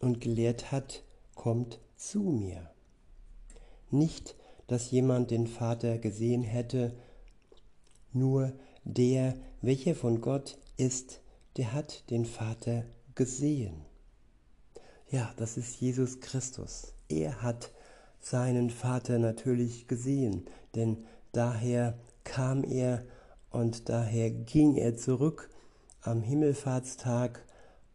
und 0.00 0.20
gelehrt 0.20 0.72
hat, 0.72 1.02
kommt 1.34 1.80
zu 1.96 2.20
mir. 2.20 2.70
Nicht, 3.90 4.36
dass 4.66 4.90
jemand 4.90 5.30
den 5.30 5.46
Vater 5.46 5.98
gesehen 5.98 6.42
hätte, 6.42 6.94
nur 8.12 8.52
der, 8.84 9.34
welcher 9.60 9.94
von 9.94 10.20
Gott 10.20 10.58
ist, 10.76 11.20
der 11.56 11.72
hat 11.72 12.10
den 12.10 12.24
Vater 12.24 12.84
gesehen. 13.14 13.84
Ja, 15.10 15.32
das 15.36 15.56
ist 15.56 15.80
Jesus 15.80 16.20
Christus. 16.20 16.94
Er 17.08 17.42
hat 17.42 17.70
seinen 18.20 18.70
Vater 18.70 19.18
natürlich 19.18 19.86
gesehen, 19.86 20.46
denn 20.74 21.04
daher 21.32 21.98
kam 22.24 22.64
er 22.64 23.04
und 23.50 23.88
daher 23.88 24.30
ging 24.30 24.76
er 24.76 24.96
zurück 24.96 25.50
am 26.04 26.22
Himmelfahrtstag 26.22 27.44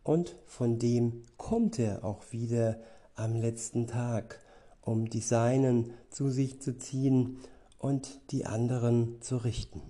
und 0.03 0.35
von 0.45 0.79
dem 0.79 1.23
kommt 1.37 1.79
er 1.79 2.03
auch 2.03 2.31
wieder 2.31 2.79
am 3.15 3.35
letzten 3.35 3.87
Tag, 3.87 4.39
um 4.81 5.09
die 5.09 5.21
Seinen 5.21 5.93
zu 6.09 6.29
sich 6.29 6.61
zu 6.61 6.77
ziehen 6.77 7.37
und 7.77 8.19
die 8.31 8.45
anderen 8.45 9.21
zu 9.21 9.37
richten. 9.37 9.81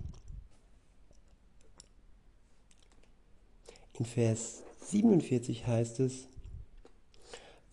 In 3.98 4.04
Vers 4.04 4.62
47 4.82 5.66
heißt 5.66 6.00
es, 6.00 6.26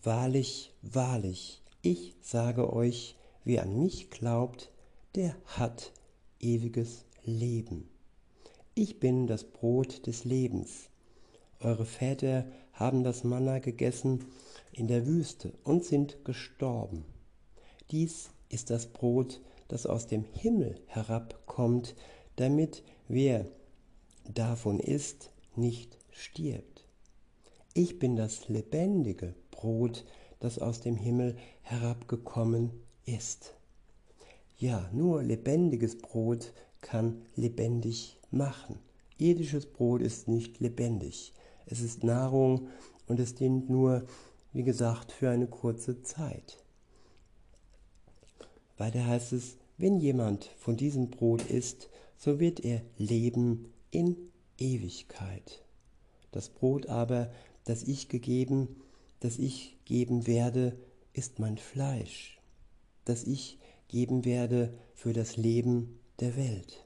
Wahrlich, 0.02 0.72
wahrlich, 0.82 1.62
ich 1.82 2.14
sage 2.22 2.72
euch, 2.72 3.16
wer 3.44 3.64
an 3.64 3.78
mich 3.78 4.10
glaubt, 4.10 4.70
der 5.14 5.36
hat 5.44 5.92
ewiges 6.40 7.04
Leben. 7.24 7.88
Ich 8.80 9.00
bin 9.00 9.26
das 9.26 9.42
Brot 9.42 10.06
des 10.06 10.24
Lebens. 10.24 10.88
Eure 11.58 11.84
Väter 11.84 12.46
haben 12.72 13.02
das 13.02 13.24
Manna 13.24 13.58
gegessen 13.58 14.26
in 14.70 14.86
der 14.86 15.04
Wüste 15.04 15.52
und 15.64 15.84
sind 15.84 16.24
gestorben. 16.24 17.04
Dies 17.90 18.30
ist 18.48 18.70
das 18.70 18.86
Brot, 18.86 19.40
das 19.66 19.84
aus 19.84 20.06
dem 20.06 20.22
Himmel 20.22 20.80
herabkommt, 20.86 21.96
damit 22.36 22.84
wer 23.08 23.46
davon 24.32 24.78
isst, 24.78 25.32
nicht 25.56 25.98
stirbt. 26.12 26.86
Ich 27.74 27.98
bin 27.98 28.14
das 28.14 28.48
lebendige 28.48 29.34
Brot, 29.50 30.04
das 30.38 30.60
aus 30.60 30.80
dem 30.80 30.94
Himmel 30.94 31.36
herabgekommen 31.62 32.70
ist. 33.06 33.54
Ja, 34.56 34.88
nur 34.92 35.24
lebendiges 35.24 35.98
Brot 35.98 36.52
kann 36.80 37.22
lebendig 37.36 38.18
machen. 38.30 38.78
Irdisches 39.18 39.66
Brot 39.66 40.00
ist 40.00 40.28
nicht 40.28 40.60
lebendig. 40.60 41.32
Es 41.66 41.80
ist 41.80 42.04
Nahrung 42.04 42.68
und 43.06 43.20
es 43.20 43.34
dient 43.34 43.68
nur, 43.68 44.06
wie 44.52 44.62
gesagt, 44.62 45.12
für 45.12 45.30
eine 45.30 45.46
kurze 45.46 46.02
Zeit. 46.02 46.62
Weiter 48.76 49.06
heißt 49.06 49.32
es, 49.32 49.56
wenn 49.76 50.00
jemand 50.00 50.44
von 50.56 50.76
diesem 50.76 51.10
Brot 51.10 51.42
isst, 51.50 51.90
so 52.16 52.40
wird 52.40 52.64
er 52.64 52.82
leben 52.96 53.72
in 53.90 54.16
Ewigkeit. 54.58 55.64
Das 56.32 56.48
Brot 56.48 56.86
aber, 56.86 57.32
das 57.64 57.82
ich 57.82 58.08
gegeben, 58.08 58.80
das 59.20 59.38
ich 59.38 59.76
geben 59.84 60.26
werde, 60.26 60.76
ist 61.12 61.38
mein 61.38 61.58
Fleisch, 61.58 62.38
das 63.04 63.24
ich 63.24 63.58
geben 63.88 64.24
werde 64.24 64.72
für 64.94 65.12
das 65.12 65.36
Leben 65.36 65.98
der 66.20 66.36
Welt. 66.36 66.84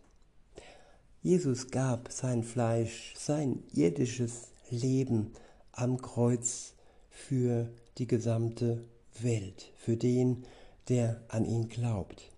Jesus 1.23 1.71
gab 1.71 2.11
sein 2.11 2.43
Fleisch, 2.43 3.15
sein 3.17 3.63
irdisches 3.73 4.49
Leben 4.71 5.33
am 5.73 6.03
Kreuz 6.03 6.75
für 7.11 7.69
die 7.99 8.07
gesamte 8.07 8.85
Welt, 9.21 9.71
für 9.77 9.97
den, 9.97 10.45
der 10.89 11.23
an 11.29 11.45
ihn 11.45 11.69
glaubt. 11.69 12.31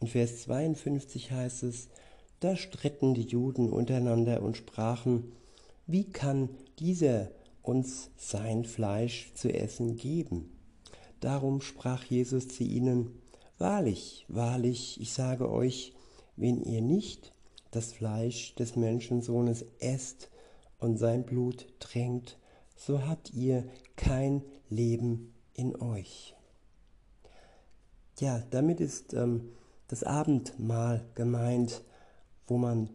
In 0.00 0.06
Vers 0.06 0.42
52 0.42 1.32
heißt 1.32 1.62
es, 1.64 1.88
da 2.40 2.56
stritten 2.56 3.14
die 3.14 3.22
Juden 3.26 3.70
untereinander 3.70 4.42
und 4.42 4.56
sprachen, 4.56 5.32
wie 5.86 6.04
kann 6.04 6.48
dieser 6.78 7.30
uns 7.62 8.10
sein 8.16 8.64
Fleisch 8.64 9.32
zu 9.34 9.52
essen 9.52 9.96
geben? 9.96 10.50
Darum 11.20 11.60
sprach 11.60 12.04
Jesus 12.04 12.48
zu 12.48 12.64
ihnen, 12.64 13.21
Wahrlich, 13.62 14.26
wahrlich, 14.26 15.00
ich 15.00 15.12
sage 15.12 15.48
euch, 15.48 15.92
wenn 16.34 16.64
ihr 16.64 16.80
nicht 16.80 17.32
das 17.70 17.92
Fleisch 17.92 18.56
des 18.56 18.74
Menschensohnes 18.74 19.64
esst 19.78 20.30
und 20.80 20.96
sein 20.96 21.24
Blut 21.24 21.68
trinkt, 21.78 22.40
so 22.74 23.06
habt 23.06 23.32
ihr 23.32 23.64
kein 23.94 24.42
Leben 24.68 25.32
in 25.54 25.80
euch. 25.80 26.34
Ja, 28.18 28.42
damit 28.50 28.80
ist 28.80 29.14
ähm, 29.14 29.52
das 29.86 30.02
Abendmahl 30.02 31.08
gemeint, 31.14 31.84
wo 32.48 32.58
man, 32.58 32.90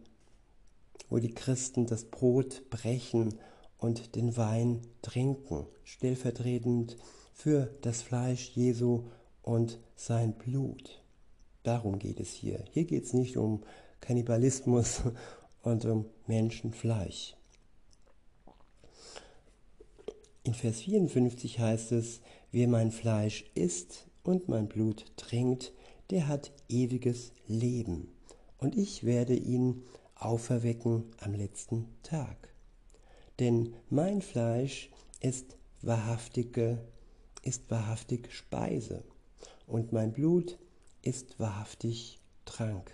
wo 1.08 1.16
die 1.16 1.32
Christen 1.32 1.86
das 1.86 2.04
Brot 2.04 2.68
brechen 2.68 3.38
und 3.78 4.16
den 4.16 4.36
Wein 4.36 4.82
trinken, 5.00 5.66
stellvertretend 5.84 6.98
für 7.32 7.70
das 7.80 8.02
Fleisch 8.02 8.50
Jesu 8.50 9.04
und 9.48 9.80
sein 9.96 10.34
Blut. 10.34 11.02
Darum 11.62 11.98
geht 11.98 12.20
es 12.20 12.30
hier. 12.30 12.62
Hier 12.70 12.84
geht 12.84 13.04
es 13.04 13.14
nicht 13.14 13.38
um 13.38 13.62
Kannibalismus 14.00 15.00
und 15.62 15.86
um 15.86 16.04
Menschenfleisch. 16.26 17.34
In 20.44 20.52
Vers 20.52 20.80
54 20.80 21.60
heißt 21.60 21.92
es, 21.92 22.20
wer 22.52 22.68
mein 22.68 22.90
Fleisch 22.90 23.46
isst 23.54 24.06
und 24.22 24.48
mein 24.48 24.68
Blut 24.68 25.06
trinkt, 25.16 25.72
der 26.10 26.28
hat 26.28 26.52
ewiges 26.68 27.32
Leben, 27.46 28.08
und 28.58 28.76
ich 28.76 29.04
werde 29.04 29.34
ihn 29.34 29.82
auferwecken 30.14 31.04
am 31.20 31.32
letzten 31.32 31.86
Tag. 32.02 32.52
Denn 33.38 33.74
mein 33.88 34.20
Fleisch 34.20 34.90
ist 35.20 35.56
wahrhaftige, 35.80 36.78
ist 37.42 37.70
wahrhaftig 37.70 38.30
Speise, 38.30 39.04
und 39.68 39.92
mein 39.92 40.12
Blut 40.12 40.58
ist 41.02 41.38
wahrhaftig 41.38 42.18
Trank. 42.44 42.92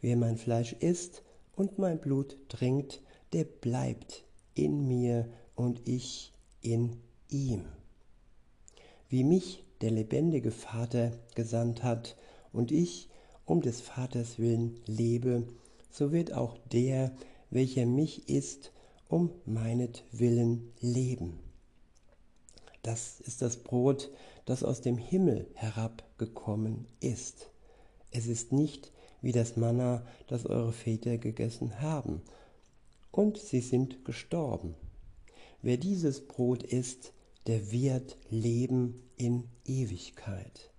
Wer 0.00 0.16
mein 0.16 0.36
Fleisch 0.36 0.72
isst 0.74 1.22
und 1.56 1.78
mein 1.78 2.00
Blut 2.00 2.36
trinkt, 2.48 3.02
der 3.32 3.44
bleibt 3.44 4.24
in 4.54 4.86
mir 4.86 5.28
und 5.54 5.86
ich 5.86 6.32
in 6.62 6.96
ihm. 7.28 7.64
Wie 9.08 9.24
mich 9.24 9.64
der 9.80 9.90
lebendige 9.90 10.50
Vater 10.50 11.12
gesandt 11.34 11.82
hat 11.82 12.16
und 12.52 12.72
ich 12.72 13.08
um 13.44 13.60
des 13.60 13.80
Vaters 13.80 14.38
willen 14.38 14.80
lebe, 14.86 15.44
so 15.90 16.12
wird 16.12 16.32
auch 16.32 16.58
der, 16.72 17.12
welcher 17.50 17.86
mich 17.86 18.28
isst, 18.28 18.72
um 19.08 19.30
meinetwillen 19.46 20.70
leben. 20.80 21.47
Das 22.88 23.20
ist 23.20 23.42
das 23.42 23.58
Brot, 23.58 24.10
das 24.46 24.64
aus 24.64 24.80
dem 24.80 24.96
Himmel 24.96 25.46
herabgekommen 25.52 26.86
ist. 27.00 27.50
Es 28.12 28.26
ist 28.26 28.50
nicht 28.50 28.92
wie 29.20 29.32
das 29.32 29.58
Manna, 29.58 30.06
das 30.26 30.46
eure 30.46 30.72
Väter 30.72 31.18
gegessen 31.18 31.82
haben, 31.82 32.22
und 33.10 33.36
sie 33.36 33.60
sind 33.60 34.06
gestorben. 34.06 34.74
Wer 35.60 35.76
dieses 35.76 36.26
Brot 36.26 36.62
isst, 36.62 37.12
der 37.46 37.70
wird 37.72 38.16
leben 38.30 39.02
in 39.18 39.44
Ewigkeit. 39.66 40.70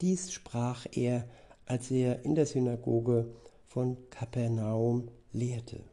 Dies 0.00 0.32
sprach 0.32 0.84
er, 0.90 1.28
als 1.64 1.92
er 1.92 2.24
in 2.24 2.34
der 2.34 2.46
Synagoge 2.46 3.32
von 3.68 3.96
Kapernaum 4.10 5.12
lehrte. 5.32 5.84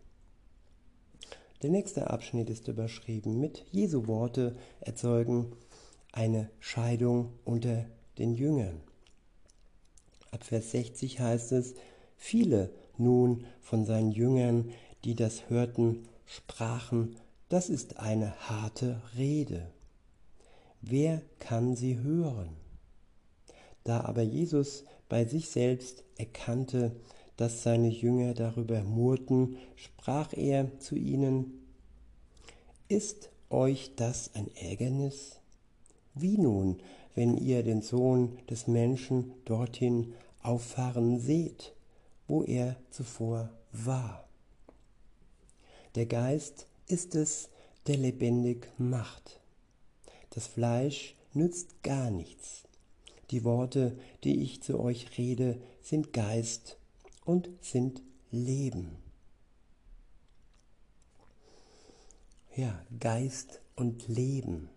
Der 1.63 1.71
nächste 1.71 2.09
Abschnitt 2.11 2.51
ist 2.51 2.67
überschrieben 2.67 3.39
mit 3.39 3.65
Jesu 3.71 4.07
Worte 4.07 4.55
erzeugen 4.79 5.53
eine 6.11 6.49
Scheidung 6.59 7.33
unter 7.45 7.85
den 8.19 8.35
Jüngern. 8.35 8.81
Ab 10.29 10.43
Vers 10.43 10.71
60 10.71 11.19
heißt 11.19 11.53
es, 11.53 11.73
viele 12.15 12.69
nun 12.97 13.45
von 13.61 13.85
seinen 13.85 14.11
Jüngern, 14.11 14.71
die 15.03 15.15
das 15.15 15.49
hörten, 15.49 16.07
sprachen, 16.25 17.15
das 17.49 17.69
ist 17.69 17.97
eine 17.97 18.35
harte 18.49 19.01
Rede. 19.17 19.71
Wer 20.81 21.21
kann 21.39 21.75
sie 21.75 21.97
hören? 21.97 22.49
Da 23.83 24.01
aber 24.01 24.21
Jesus 24.21 24.83
bei 25.09 25.25
sich 25.25 25.49
selbst 25.49 26.03
erkannte, 26.17 26.95
dass 27.37 27.63
seine 27.63 27.89
Jünger 27.89 28.33
darüber 28.33 28.83
murrten, 28.83 29.57
sprach 29.75 30.33
er 30.33 30.77
zu 30.79 30.95
ihnen, 30.95 31.65
Ist 32.89 33.29
euch 33.49 33.91
das 33.95 34.31
ein 34.33 34.49
Ärgernis? 34.55 35.39
Wie 36.13 36.37
nun, 36.37 36.79
wenn 37.15 37.37
ihr 37.37 37.63
den 37.63 37.81
Sohn 37.81 38.37
des 38.49 38.67
Menschen 38.67 39.33
dorthin 39.45 40.13
auffahren 40.41 41.19
seht, 41.19 41.73
wo 42.27 42.43
er 42.43 42.75
zuvor 42.89 43.49
war? 43.71 44.27
Der 45.95 46.07
Geist 46.07 46.67
ist 46.87 47.15
es, 47.15 47.49
der 47.85 47.97
lebendig 47.97 48.67
macht. 48.77 49.39
Das 50.31 50.47
Fleisch 50.47 51.15
nützt 51.33 51.83
gar 51.83 52.09
nichts. 52.09 52.63
Die 53.31 53.43
Worte, 53.43 53.97
die 54.23 54.41
ich 54.41 54.61
zu 54.61 54.79
euch 54.79 55.17
rede, 55.17 55.57
sind 55.81 56.13
Geist 56.13 56.77
und 57.27 57.49
sind 57.59 58.01
Leben. 58.31 58.95
Ja, 62.55 62.81
Geist 62.99 63.61
und 63.75 64.07
Leben. 64.07 64.69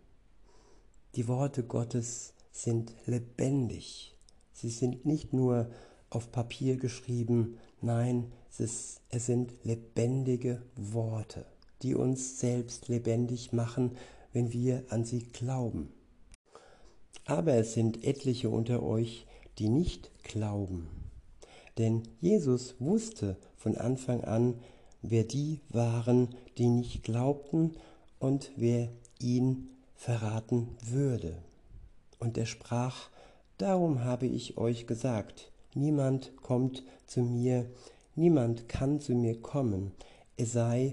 Die 1.15 1.29
Worte 1.29 1.63
Gottes 1.63 2.35
sind 2.51 2.93
lebendig. 3.07 4.19
Sie 4.53 4.69
sind 4.69 5.07
nicht 5.07 5.33
nur 5.33 5.71
auf 6.11 6.33
Papier 6.33 6.77
geschrieben, 6.77 7.57
nein, 7.81 8.33
es, 8.59 9.01
es 9.11 9.27
sind 9.27 9.53
lebendige 9.63 10.61
Worte, 10.75 11.47
die 11.83 11.95
uns 11.95 12.41
selbst 12.41 12.89
lebendig 12.89 13.53
machen, 13.53 13.97
wenn 14.33 14.53
wir 14.53 14.85
an 14.89 15.05
sie 15.05 15.23
glauben. 15.23 15.93
Aber 17.27 17.55
es 17.55 17.75
sind 17.75 18.03
etliche 18.05 18.51
unter 18.51 18.83
euch, 18.83 19.29
die 19.59 19.69
nicht 19.69 20.11
glauben. 20.25 21.00
Denn 21.81 22.03
Jesus 22.21 22.75
wusste 22.79 23.39
von 23.57 23.75
Anfang 23.75 24.23
an, 24.23 24.61
wer 25.01 25.25
die 25.25 25.61
waren, 25.71 26.29
die 26.59 26.69
nicht 26.69 27.03
glaubten 27.03 27.73
und 28.19 28.53
wer 28.55 28.91
ihn 29.19 29.71
verraten 29.95 30.69
würde. 30.85 31.39
Und 32.19 32.37
er 32.37 32.45
sprach, 32.45 33.09
Darum 33.57 34.05
habe 34.05 34.27
ich 34.27 34.59
euch 34.59 34.87
gesagt, 34.87 35.53
niemand 35.75 36.37
kommt 36.37 36.83
zu 37.07 37.23
mir, 37.23 37.65
niemand 38.15 38.69
kann 38.69 39.01
zu 39.01 39.15
mir 39.15 39.41
kommen, 39.41 39.93
es 40.37 40.53
sei 40.53 40.93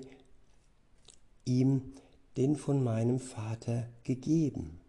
ihm 1.43 1.81
den 2.37 2.55
von 2.55 2.81
meinem 2.81 3.19
Vater 3.19 3.89
gegeben. 4.05 4.79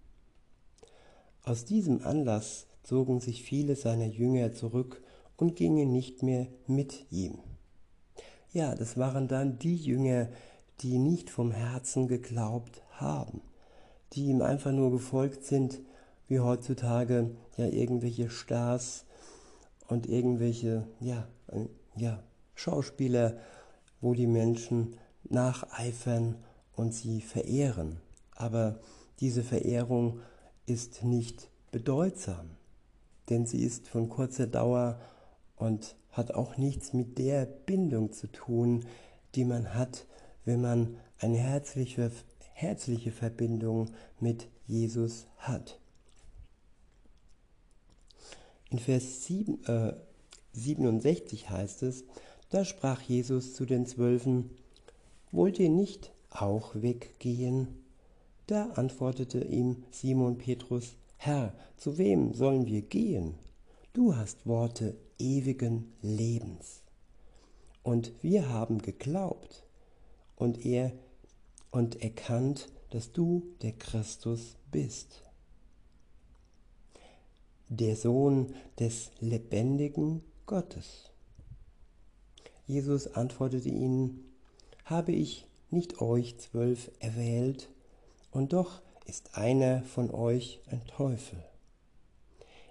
Aus 1.43 1.65
diesem 1.65 2.03
Anlass 2.03 2.69
zogen 2.85 3.19
sich 3.19 3.43
viele 3.43 3.75
seiner 3.75 4.07
Jünger 4.07 4.53
zurück 4.53 5.03
und 5.38 5.57
gingen 5.57 5.90
nicht 5.90 6.22
mehr 6.22 6.48
mit 6.66 7.07
ihm. 7.11 7.38
Ja, 8.53 8.74
das 8.74 8.98
waren 8.98 9.29
dann 9.29 9.59
die 9.59 9.77
Jünger, 9.77 10.29
die 10.81 10.98
nicht 10.98 11.31
vom 11.31 11.53
Herzen 11.53 12.09
geglaubt 12.09 12.83
haben, 12.90 13.40
die 14.12 14.27
ihm 14.27 14.42
einfach 14.42 14.72
nur 14.72 14.90
gefolgt 14.90 15.44
sind, 15.44 15.81
wie 16.27 16.40
heutzutage 16.40 17.31
ja 17.57 17.66
irgendwelche 17.66 18.31
Stars 18.31 19.07
und 19.87 20.07
irgendwelche 20.07 20.87
ja, 21.01 21.27
äh, 21.48 21.66
ja, 21.96 22.22
Schauspieler, 22.55 23.38
wo 24.01 24.14
die 24.14 24.27
Menschen 24.27 24.96
nacheifern 25.24 26.37
und 26.74 26.92
sie 26.94 27.20
verehren. 27.20 28.01
Aber 28.35 28.81
diese 29.20 29.42
Verehrung 29.42 30.20
ist 30.66 31.05
nicht 31.05 31.48
bedeutsam, 31.70 32.51
denn 33.29 33.46
sie 33.46 33.62
ist 33.62 33.88
von 33.88 34.09
kurzer 34.09 34.46
Dauer 34.46 34.98
und 35.59 35.97
hat 36.11 36.33
auch 36.33 36.57
nichts 36.57 36.92
mit 36.92 37.18
der 37.18 37.47
Bindung 37.47 38.12
zu 38.12 38.27
tun, 38.27 38.85
die 39.35 39.44
man 39.44 39.75
hat, 39.75 40.07
wenn 40.44 40.61
man 40.61 40.97
eine 41.18 41.38
herzliche, 41.38 42.11
herzliche 42.55 43.12
Verbindung 43.12 43.90
mit 44.21 44.49
Jesus 44.66 45.27
hat. 45.37 45.79
In 48.71 48.79
Vers 48.79 49.25
7, 49.25 49.64
äh, 49.64 49.94
67 50.53 51.51
heißt 51.51 51.83
es, 51.85 52.05
da 52.51 52.64
sprach 52.64 53.01
Jesus 53.03 53.55
zu 53.55 53.64
den 53.64 53.87
Zwölfen, 53.87 54.51
Wollt 55.31 55.59
ihr 55.59 55.68
nicht 55.68 56.11
auch 56.31 56.75
weggehen? 56.75 57.68
Da 58.47 58.71
antwortete 58.71 59.44
ihm 59.44 59.85
Simon 59.90 60.38
Petrus, 60.38 60.97
Herr, 61.18 61.53
zu 61.77 61.99
wem 61.99 62.33
sollen 62.33 62.66
wir 62.66 62.81
gehen? 62.81 63.35
Du 63.92 64.16
hast 64.16 64.47
Worte 64.47 64.97
ewigen 65.18 65.92
Lebens. 66.02 66.83
Und 67.83 68.12
wir 68.22 68.48
haben 68.48 68.83
geglaubt 68.83 69.64
und 70.37 70.64
er 70.64 70.92
und 71.70 72.02
erkannt, 72.02 72.68
dass 72.90 73.12
du 73.12 73.46
der 73.62 73.72
Christus 73.72 74.57
bist 74.70 75.22
der 77.68 77.96
Sohn 77.96 78.54
des 78.78 79.11
lebendigen 79.20 80.22
Gottes. 80.46 81.11
Jesus 82.66 83.14
antwortete 83.14 83.68
ihnen, 83.68 84.24
habe 84.85 85.12
ich 85.12 85.46
nicht 85.70 86.00
euch 86.00 86.38
zwölf 86.38 86.90
erwählt, 86.98 87.68
und 88.31 88.52
doch 88.52 88.83
ist 89.07 89.37
einer 89.37 89.83
von 89.85 90.11
euch 90.11 90.61
ein 90.66 90.85
Teufel. 90.87 91.42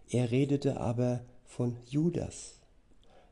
Er 0.10 0.32
redete 0.32 0.80
aber 0.80 1.22
von 1.48 1.78
Judas, 1.86 2.60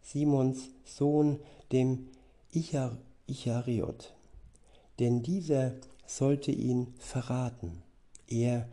Simons 0.02 0.70
Sohn, 0.84 1.40
dem 1.72 2.08
Ichar 2.52 2.98
Ichariot, 3.28 4.14
denn 5.00 5.24
dieser 5.24 5.74
sollte 6.08 6.52
ihn 6.52 6.94
verraten, 6.98 7.82
er, 8.28 8.68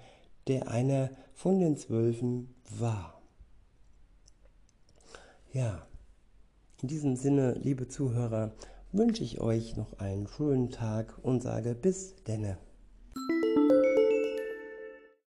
der 0.47 0.69
einer 0.69 1.11
von 1.35 1.61
den 1.61 1.77
Zwölfen 1.77 2.55
war. 2.79 3.21
Ja, 5.53 5.87
in 6.81 6.89
diesem 6.89 7.17
Sinne, 7.17 7.53
liebe 7.55 7.89
Zuhörer, 7.89 8.53
wünsche 8.93 9.23
ich 9.25 9.41
euch 9.41 9.77
noch 9.77 9.99
einen 9.99 10.27
schönen 10.27 10.71
Tag 10.71 11.19
und 11.23 11.43
sage 11.43 11.75
bis 11.75 12.15
denne. 12.25 12.59